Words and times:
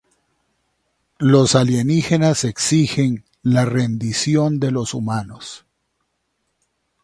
Los 1.19 1.53
alienígenas 1.53 2.43
exigen 2.43 3.23
la 3.43 3.65
rendición 3.65 4.59
de 4.59 4.71
los 4.71 4.95
humanos. 4.95 5.67